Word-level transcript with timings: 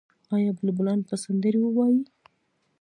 آیا 0.35 0.51
بلبلان 0.57 0.99
به 1.07 1.15
سندرې 1.23 1.59
ووايي؟ 1.61 2.01